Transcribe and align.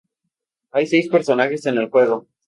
Hay 0.71 0.87
seis 0.87 1.09
personajes 1.09 1.63
en 1.67 1.75
el 1.75 1.81
videojuego. 1.85 2.25